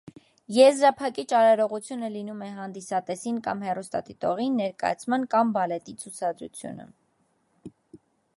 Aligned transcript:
Եզրափակիչ 0.55 1.25
արարողությունը 1.39 2.09
լինում 2.13 2.41
է 2.45 2.47
հանդիսատեսին 2.61 3.37
կամ 3.49 3.61
հեռուստադիտողին 3.67 4.57
ներկայացման 4.63 5.27
կամ 5.35 5.53
բալետի 5.59 5.97
ցուցադրությունը։ 6.05 6.91